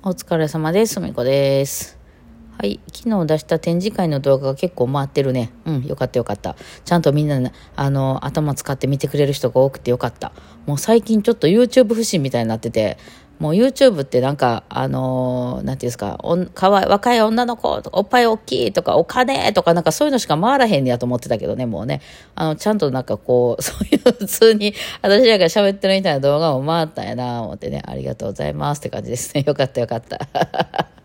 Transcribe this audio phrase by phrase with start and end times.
[0.00, 0.94] お疲れ様です。
[0.94, 1.98] すみこです。
[2.56, 2.78] はい。
[2.94, 5.50] 昨日出した展示会の動画が結構回ってるね。
[5.64, 5.82] うん。
[5.86, 6.54] よかったよかった。
[6.84, 10.30] ちゃんとみんな、あの、頭使って見てくれる人が多くてよかった。
[10.66, 12.96] もう最近ちょっと YouTube 不信みたいになってて、
[13.38, 22.00] もう YouTube ってなんか、あのーなんていうんですか、おかわい若い女の子、おっぱい大きいとか、お金とか、なんかそういうのしか回らへんやと思ってたけどね、もうね。
[22.34, 29.44] あの、ちゃんとなんかこう、 そういう普通に、私らが喋ってるみたいな動画も回ったんやな、思ってね、ありがとうございますって感じですね。
[29.46, 30.18] よかったよかった。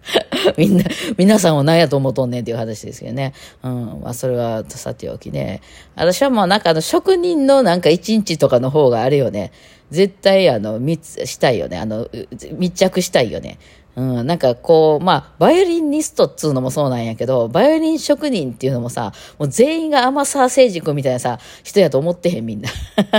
[0.57, 0.83] みんな、
[1.17, 3.33] 皆さんを何やと思うとんねんっていう話ですけどね。
[3.63, 4.01] うん。
[4.01, 5.61] まあ、それはさておきね。
[5.95, 9.51] 私はもうなんかあの、職人のなんか一日とかの方があれよね。
[9.93, 11.77] 絶対あの、密、したいよね。
[11.77, 12.09] あの、
[12.57, 13.59] 密着したいよね。
[13.95, 22.69] うん、なんかこう、まあ、バイオリニストっつうのもそうなんやけど、バイオリン職人っていうのもさ、もう全員が天沢誠二君みたいなさ、人やと思ってへんみんな。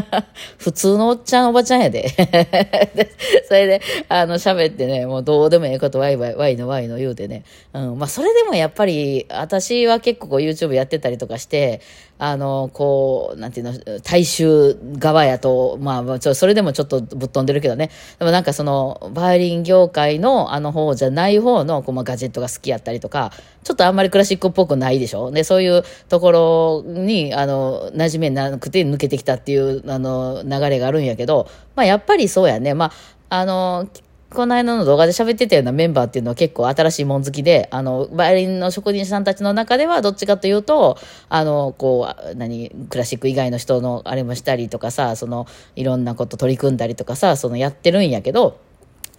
[0.58, 2.02] 普通のおっちゃんおばちゃんやで。
[2.94, 3.12] で
[3.46, 7.44] それで、あの、喋ってね、もうどうでもええことワイワイ、ワイのワイの言うてね。
[7.72, 11.82] うん、まあ、それでもやっぱり、私は結構こう YouTube やってたりとかして、
[12.18, 17.90] あの、こう、なんていうの、大衆側やと、まあまあ、それでもちょっとぶっ飛んでるけどね。
[18.18, 23.30] でもなんかその、バイオリン業界のあのの方じゃない方の、こう、まあ、ガジェットが好きやったりとか、
[23.62, 25.30] ちょっとあんまりクラシックっぽくないでしょ？
[25.30, 32.74] で、そういうところに、あの、馴染めなくて抜けてきたっていう、あの、流れがあるんやけど、まあ、やっぱりそうやね。
[32.74, 32.92] まあ、
[33.28, 33.88] あの、
[34.30, 40.98] この間の動画で喋ってたようなメンバーっていうのは結構新しいもん好きで、あの、バイオリンの職人さんたちの中ではどっちかというと、
[41.28, 48.58] あの、こう、何、クラシック以外の人のあれもしたりとかさ、その、いろんなこと取り組んだりとかさ、そのやってるんやけど、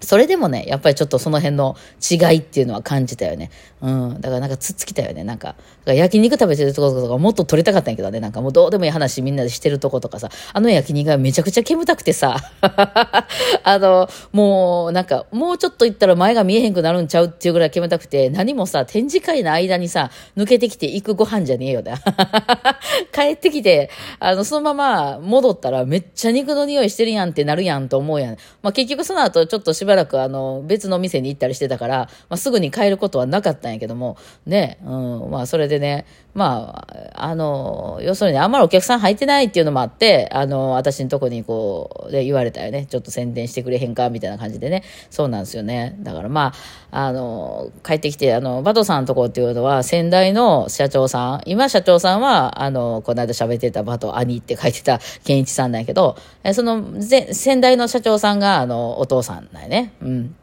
[0.05, 3.51] それでもね、やっぱりちょっとその辺の違いっていうのは感じたよね。
[3.85, 4.19] うん。
[4.19, 5.23] だからなんかつっつきたよね。
[5.23, 5.55] なんか、
[5.85, 8.19] か焼肉食べてるとことかもっと撮りたかったんやけどね。
[8.19, 12.37] なんかもうどうでもいい話みんなでしてるとことかさ、あの焼肉がめちゃくちゃ煙たくてさ、
[13.63, 21.97] あの、もうなんか、もうちょっと行ったら前が見えへんくなるんちゃうっていうぐらい煙たくて、何もさ、展示会の間にさ、抜けてきて行くご飯じゃねえよな。
[23.13, 28.37] 帰ってきて、あの、そのまま戻ったらめっちゃ肉の匂いしてるやんってなるやんと思うやん。
[28.63, 31.97] まあ結局その後ちょっとしばらくあの、別の店に行ったりしてたから、
[32.29, 36.05] まあすぐに帰ることはなかったんやけども、ね、うん、まあそれでね、
[36.35, 42.87] まあ、あの、要するにあんまりお客さん入ってないっていうのもあって、あの、私のとこにこう、で言われたよね。
[42.87, 44.83] ちょっと宣伝してくれへんかみたいな感じでね。
[45.09, 45.95] そうなんですよね。
[45.99, 46.53] だからま
[46.91, 56.17] あ、あの、帰ってきて、あの、バトさんのとこっていうのは、先代の社長さん、今社長さんは、あの、この間喋ってたバト兄って書いてた健一さんなんやけど、
[56.53, 59.93] その、先代の社長さんが、あの、お父さんなんやね。
[60.01, 60.35] うん。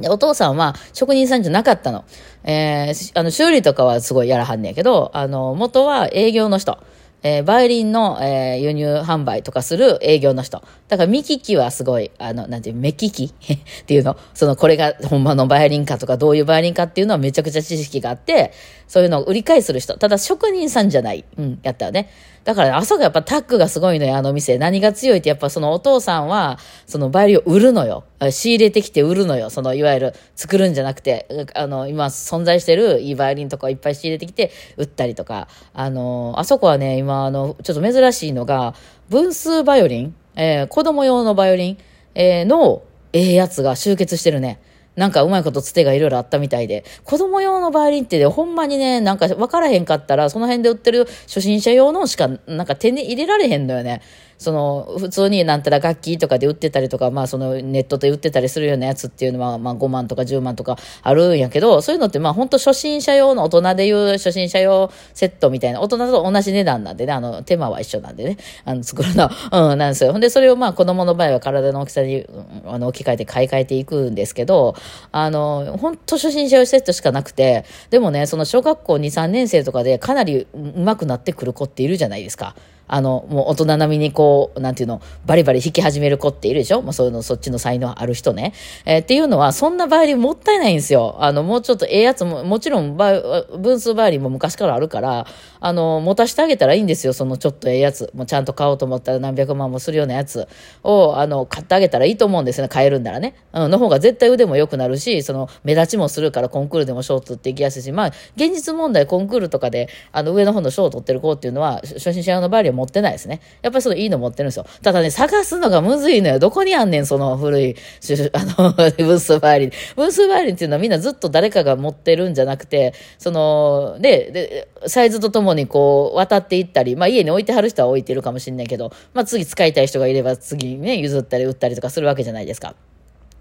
[0.00, 2.04] でお父さんは職人さんじゃなかったの。
[2.44, 6.78] えー、あの、修理とかはすごいやらはんねやけど、あの、元は営業の人。
[7.22, 10.62] えーバイオリンの、えー輸入販売とかする営業の人。
[10.88, 13.24] だから見聞きはすごい、あの、なんていう、目利き？
[13.34, 14.16] っていうの。
[14.34, 18.52] その、これがほんまのバイオリンかとか、どういうバイオリンかっていうのはめちゃくちゃ知識があって、
[18.86, 19.96] そういうのを売り買いする人。
[19.96, 21.24] ただ職人さんじゃない。
[21.36, 22.10] うん、やったよね。
[22.46, 24.56] だから、あそこやっぱタッグがすごいのよ、あの店。
[24.56, 28.04] 何が強いって、やっぱそのお父さんは、そのバイオリンを売るのよ。
[28.30, 29.50] 仕入れてきて売るのよ。
[29.50, 35.48] その、いわゆる作るんじゃなくて、あの、今存在してるいいバイオリンとかいっぱい仕入れてきて売ったりとか。
[35.74, 38.74] あの、あそこはね、今、あの、ちょっと珍しいのが、
[39.10, 41.78] 分数バイオリン、えー子供用のバイオリン、
[42.14, 44.60] えーの、ええやつが集結してるね。
[44.96, 46.84] なんかうまいことつてがいろいろあったみたいで。
[47.04, 54.00] 子供用のバイオリンってね、ほんまにね、なんか分からへんかったら、その辺で売ってる初心者用のしか、なんか手に入れられへんのよね。
[54.38, 69.30] その、普通になんたら楽器とかで売ってたりとか、まあそのネットで売ってたりするようなやつっていうのは、まあ5万とか10万とかあるんやけど、そういうのってまあ本当初心者用の大人でいう初心者用セットみたいな、大人と同じ値段なんでね、あの、手間は一緒なんでね、あの、作るの。
[69.70, 70.12] うん、なんですよ。
[70.12, 72.26] ほんで、それをまあ子供の場合は体の大きさに、
[72.66, 74.74] あの、置き換えて買い替えていくんですけど、
[75.12, 82.54] あの、本当初心者用セットしかなくて、でもね、その小学校2、3年生とかでかなり上手くなってくる子っているじゃないですか。
[82.88, 86.82] あの、もう大人並みにこう、なんていうの、バリバリ弾き始める子っているでしょ？
[86.82, 88.52] もうそういうの、そっちの才能ある人ね。
[88.84, 91.16] えーっていうのは、そんなバイオリンもったいないんですよ。
[91.20, 93.22] あの、もうちょっとええやつも、もちろんバイ、
[93.58, 95.26] 分数バイオリンも昔からあるから、
[95.60, 97.12] あの、持たしてあげたらいいんですよ。
[97.12, 98.10] そのちょっとええやつ。
[98.14, 100.46] もうちゃんと買おうと思ったら何百万もするようなやつ
[100.82, 102.68] を、あの、買ってあげたらいいと思うんですよね。
[102.68, 103.34] 買えるんならね。
[103.52, 108.06] うん、の方が絶対腕も良くなるし、その、目立ちもするからコンクールでも賞取っていきやすいし、まあ、
[108.36, 113.40] 現実問題コンクールとかで、あの、上の方の賞を取ってる子っていうのは、初心者用のバイオリン持ってないですね。
[113.62, 114.66] やっぱりそのいいの持ってるんですよ。
[114.82, 116.38] ただね、探すのがむずいのよ。
[116.38, 117.76] どこにあんねん、その古い、
[118.32, 119.70] あの、分数バイオリン。
[119.96, 132.74] 分数バイオリンっていうのはみんなずっと誰かが持ってるんじゃなくて、その、で、で、サイズとともにこう、渡っていったり、まあ家に置いてはる人は置いてるかもしれないけど、まあ次使いたい人がいれば次ね、譲ったり売ったりとかするわけじゃないですか。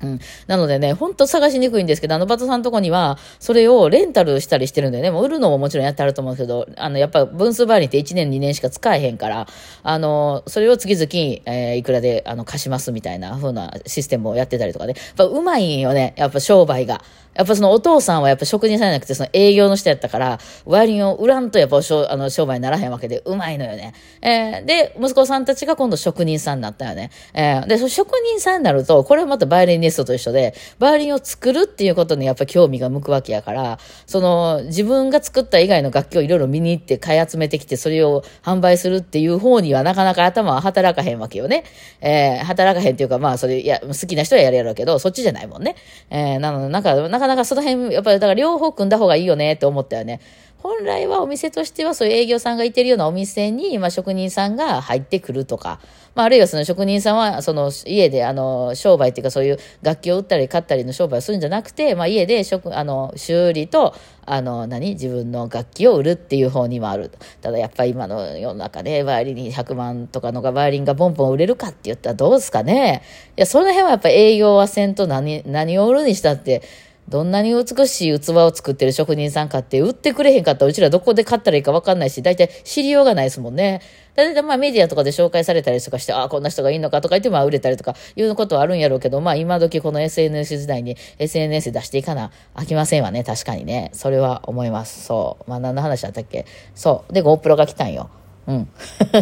[0.06, 0.20] うん。
[0.48, 9.48] なのでね、ほんと探しにくいんですけど、あのバトさんのとこには、それをレンタルしたりしてるんでね、もう売るのももちろんやってあると思うんですけど、あの、やっぱ分数バーにって1年2年しか使えへんから、
[9.84, 11.08] あの、それを月々、
[11.46, 14.94] えー、いくらで、あの、貸しますみたいな風なシステムをやってたりとかね。
[14.96, 17.02] やっぱうまいんよね、やっぱ商売が。
[17.36, 23.94] やっぱそのお父さんはやっぱ職人さんじゃなくてその営業の人やったから、ワイリンを売らんとやっぱあの商売にならへんわけで、うまいのよね。
[24.22, 27.12] えー、で、息子さんたちが今度職人さんになったよね。
[27.34, 41.64] えー、で、職人さんになると、これはまたバイオリニストと一緒で、バイオリンを作るっていうことにやっぱ興味が向くわけやから、その自分が作った以外の楽器をいろいろ見に行って買い集めてきて、それを販売するっていう方にはなかなか頭は働かへんわけよね。
[42.02, 45.76] えー、働かへんっていうか、まあそれ、いや、好きな人はやるやろうけど、そっちじゃないもんね。
[46.10, 50.20] えー、なので、なんか、なかなかその辺、やっぱりだから両方組んだ方がいいよねって思ったよね。
[50.58, 55.80] 本来はお店としてはそういう営業さんがいてるようなお店に、まあ、職人さんが入ってくるとか、
[56.16, 63.94] まあ、あるいはその職人さんはその家であの商売っていうかそういう楽器を売ったり買ったりの商売をするんじゃなくて、まあ、家で職あの修理と
[64.26, 64.94] あの何？
[64.94, 67.12] 自分の楽器を売るっていう方にもある。
[67.42, 73.04] ただやっぱり今の世の中でバイオリンに100万とかのがバイオリンがボンボン売れるかって言ったらどうですかね。
[73.38, 76.64] いやその辺はやっぱ営業はせんと何何を売るにしたって
[77.08, 83.82] どんなに美しい器を作ってる職人さんかって売ってくれへんかったらうちらどこで買ったらいいか分かんないし、大体知りようがないですもんね。
[84.16, 93.92] だいたいまあメディアとかで紹介されたりとかして、ああ、こんな人がいいのかとか言ってまあ売れたりとかいうことはあるんやろうけど、まあ今時この SNS 時代に SNS 出していかな飽きませんわね、確かにね。
[93.94, 95.04] それは思います。
[95.04, 95.50] そう。
[95.50, 96.46] まあ何の話だったっけ？
[96.74, 97.14] そう。
[97.14, 98.10] で、GoPro が来たんよ。
[98.48, 98.70] うん。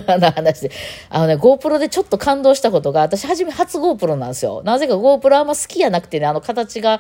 [0.08, 0.72] あ の話で。
[1.10, 4.62] あのね、GoPro でちょっと感動したことが、私初め初 GoPro なんですよ。
[4.66, 7.00] なぜか GoPro あんま好きやなくてね、あの形が、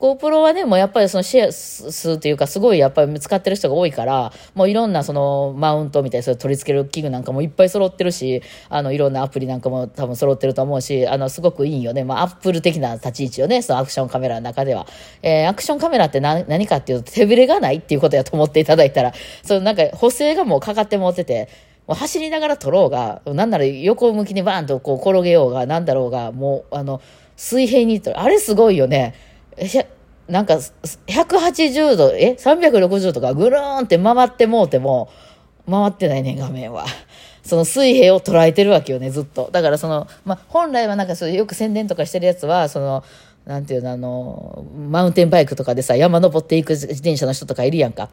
[0.00, 12.04] GoPro はね、もうやっぱりそのシェア数というか、すごいやっぱり使ってる人が多いから、もういろんなそのマウントみたいな、それ取り付ける器具なんかもいっぱい揃ってるし、あの、いろんなアプリなんかも多分揃ってると思うし、あの、すごくいいよね。
[12.04, 14.86] まあ、アップル的な立ち位置よね、そのアクションカメラの中では。
[15.22, 19.12] えー、アクションカメラって何何かっていうと、手ぶれがないっていうことやと思っていただいたら、
[19.42, 21.48] そのなんか補正がもうかかって持ってて、
[21.86, 27.02] もう走りながら撮ろうが、なんなら横向きにバーンとこう転げようが、なんだろうが、もう、あの、
[27.36, 28.20] 水平に撮る。
[28.20, 29.14] あれすごいよね。
[30.28, 35.10] なんか、180度、え ?360 度とかぐるーんって回ってもうても、
[35.70, 36.86] 回ってないね、画面は。
[37.42, 39.50] その水平を捉えてるわけよね、ずっと。
[39.52, 43.04] だからその、まあ、本来はなんかそうよく宣伝とかしてるやつは、その、
[43.44, 48.08] なんていうの、あの、マウンテンバイクとかでさ、山登っていく自転車の人とかいるやんか。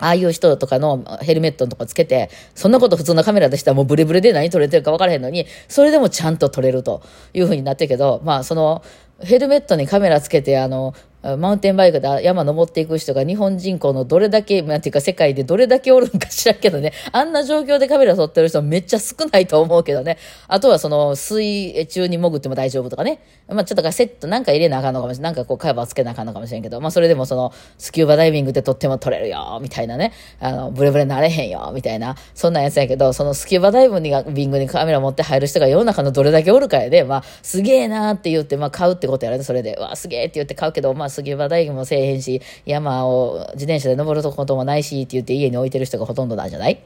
[0.00, 7.02] ああいう人とかのヘルメットのとかつけて、そんなこと普通のカメラでしたらもうブレブレで何撮れてるか分からへんのに、それでもちゃんと撮れると
[7.32, 8.82] いうふうになってるけど、まあその、
[9.22, 20.16] ヘルメットにカメラつけて、あの、マウンテンバイクで山登っていく人が日本人口のどれだけ、なんていうか世界でどれだけおるんか知らんけどね、あんな状況でカメラ撮ってる人めっちゃ少ないと思うけどね。
[20.48, 23.20] あとはその水中に潜っても大丈夫とかね。
[23.48, 25.32] まあちょっとセットなんか入れなあかんのかもしれない。
[25.32, 30.12] なんかこうカバーつけなあかんのかもしれんけど、まあそれでもそのスキューバダイビングで撮っても撮れるよ、みたいなね。
[30.40, 32.16] あの、ブレブレなれへんよ、みたいな。
[32.34, 33.88] そんなやつやけど、そのスキューバダイ
[34.32, 39.76] ビングにカメラ持って入る人が世の中のどれだけおるかやで、まあすげえなーって言って、まあ買うってことやるね、それで。
[39.76, 46.80] わあすげえって言って買うけど、まあスキューバダイビングもせえへんし、山を自転車で登ることもないしって言って家に置いてる人がほとんどなんじゃない？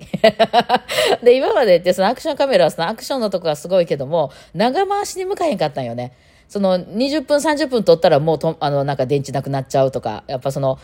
[1.22, 6.12] で、今までってそのアクションカメラはそのアクションのとこがすごいけども、長回しに向かへんかったんよね。
[6.48, 10.78] その20分30分撮ったらもうと、あの、なんか電池なくなっちゃうとか、やっぱその、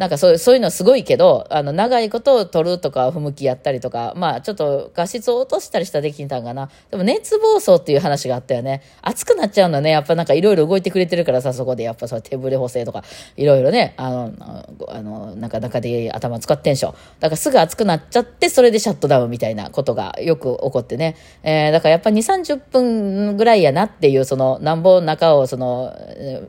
[0.00, 6.70] なんかそうそういうのすごいけど、あの、長いことを取るとか、不向きやったりとか、まあ、ちょっと画質を落としたりしたらできたんかな。
[6.90, 8.80] でも熱暴走っていう話があったよね。
[9.02, 9.90] 熱くなっちゃうのね。
[9.90, 13.04] やっぱなんかいろいろ動いてくれてるからさ、そこでやっぱそ手ぶれ補正とか、
[13.36, 14.32] いろいろね、あの、
[14.88, 16.94] あの、なんか中で頭使ってんしょ。
[17.18, 21.14] だからすぐ熱くなっちゃって、それでシャットダウンみたいなことがよく起こってね。
[21.42, 25.94] えー、だからやっぱ2、30分ぐらいやなっていう、その、なんぼ中をその、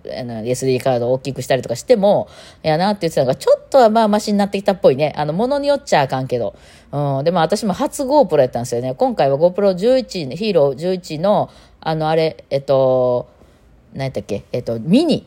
[0.06, 2.30] SD カードを大きくしたりとかしても、
[2.64, 5.14] やなって言ってたのが、ちょっとはまあマシになってきたっぽいね。
[5.18, 6.56] あの、ものによっちゃあかんけど。
[6.92, 7.24] うん。
[7.24, 8.94] でも私も初 GoPro やったんですよね。
[8.94, 13.28] 今回は GoPro11、ヒーロー11の、あの、あれ、えっと、
[13.94, 15.26] 何やったっけ、えっと、ミニ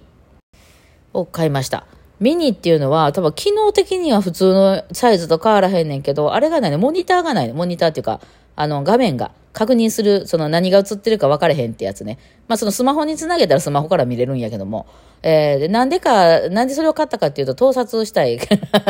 [1.12, 1.87] を買いました。
[2.21, 8.21] ミニっていうのは、多分機能的には普通のサイズと変わらへんねんけど、あれがないね、モニターがないねモニターっていうか、
[8.54, 9.33] あの、画面が。
[9.54, 12.18] 確認する、その何が映ってるか分からへんってやつね。
[12.49, 14.87] まあそのスマホにつなげたらスマホから見れるんやけども、
[15.23, 18.38] えー、でなんでか、なんでそれを買ったかっていうと、盗撮したい。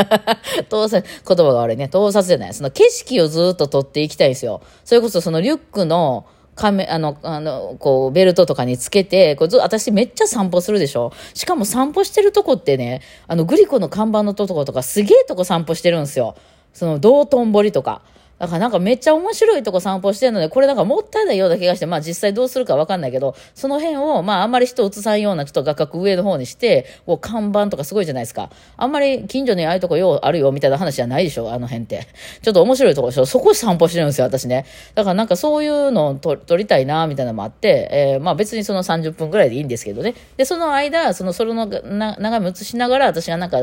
[0.70, 1.88] 盗撮、言葉が悪いね。
[1.88, 2.54] 盗撮じゃない。
[2.54, 4.62] その景色をずっと撮っていきたいんですよ。
[4.84, 16.36] それこそそのリュックの、カメ、あの、あの、こう、ベルトとかにつけて、こうず私めっちゃ散歩するでしょしかも散歩してるとこってね、あの、グリコの看板のとことかすげえとこ散歩してるんですよ。
[16.72, 18.02] その、道頓堀とか。
[18.44, 28.50] だからなんかめっちゃ面白いとこ散歩してるので、これなんかもったいないような気がして、まあ実際どうするかわかんないけど、その辺を、まああんまり人映さんようなちょっと画角上の方にして、こう看板とかすごいじゃないですか。
[28.76, 32.06] あんまり近所にああいうとこようあるよみたいな話じゃないでしょ、あの辺って。
[32.42, 33.24] ちょっと面白いとこでしょ。
[33.24, 34.66] そこ散歩してるんですよ、私ね。
[34.94, 40.14] だからなんかそういうのを撮りたいな、みたいなのもあって、えー、まあ別にその30分ぐらいでいいんですけどね。
[40.36, 43.58] で、その間、その、それのな眺め映しながら、私がなんか、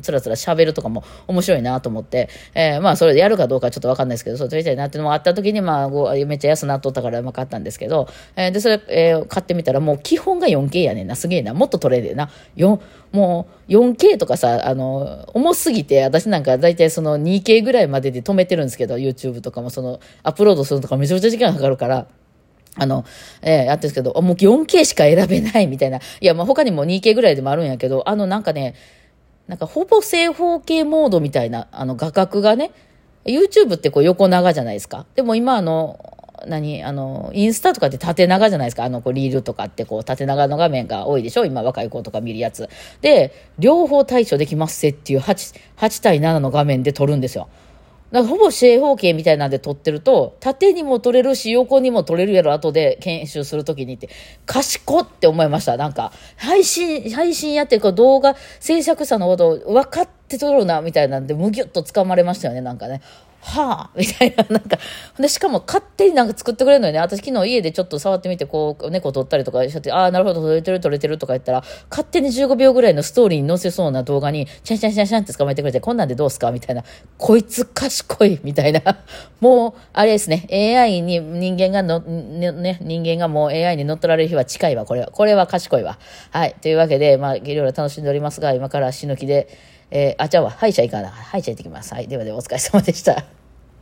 [0.00, 11.16] つらつら喋るとかも面白いなと思って、えー、まあそれでやるかどうかちょっとわかんないですけど、そう撮りたいなってのもあった時に、まあ、めっちゃ安なっとったからうまかったんですけど、えー、で、それ、えー、買ってみたらもう基本が 4K やねんな。
[11.16, 11.54] すげえな。
[11.54, 12.30] もっと撮れるな。
[12.56, 12.80] 4、
[13.12, 22.06] もう 4K とかさ、あの、重すぎて、私なんか大体その 2K ぐらいまでで止めてるんですけど、YouTube とかもその、アップロードするとかめちゃめちゃ時間かかるから、
[22.76, 23.04] あの、
[23.42, 25.98] えー、やってるんですけど、もう 4K しか選べないみたいな。
[25.98, 28.74] いや、まあ他にも 2K ぐらいでもあるんやけど、あのなんかね、
[29.46, 32.70] なんかほぼ正方形モードみたいな、あの画角がね、
[33.24, 35.06] YouTube ってこう横長じゃないですか。
[35.14, 35.98] でも今あの、
[36.46, 38.82] 何あの、インスタとかって縦長じゃないですか。
[38.82, 41.44] あの、こう、リールとかってこう、縦長の画面が多いでしょ？
[41.44, 42.68] 今若い子とか見るやつ。
[43.00, 47.48] で、両方対処できますせっていう8、8対7の画面で撮るんですよ。
[48.10, 54.10] だからほぼ正方形みたいなんで撮ってると、縦にも撮れるし、横にも撮れるやろ、後で研修するときにって、
[54.44, 55.76] 賢って思いました。
[55.76, 63.00] なんか、配信、配信やってるか動画制作者のことを分かって撮るな、みたいなんで、むぎゅっと掴まれましたよね、なんかね。
[63.42, 64.78] はあみたいな、なんか、
[65.18, 67.00] で、しかも勝手になんか作ってくれるのよね。
[67.00, 76.84] 私昨日家でちょっと触ってみて、こう、猫撮ったりとかしちゃって、ああ、なるほど、撮れてる撮れてるとか言ったら、勝手に15秒ぐらいのストーリーに載せそうな動画に、シャンシャンシャンシャンって捕まえてくれて、こんなんでどうすかみたいな。
[77.18, 78.80] こいつ賢いみたいな。
[79.40, 80.46] もう、あれですね、
[80.78, 85.08] AI に人間がの、ね、人間がもう AI に乗っ取られる日は近いわ、これは。
[85.08, 85.98] これは賢いわ。
[86.30, 86.54] はい。
[86.62, 89.48] というわけで、まあ、いろいろ楽しんでおりますが、今から死ぬ気で、
[89.94, 91.10] えー、あ、じゃあ、歯医者行かな。
[91.10, 91.92] 歯医者行ってきます。
[91.92, 92.08] はい。
[92.08, 93.41] ではでは、お疲れ様でした。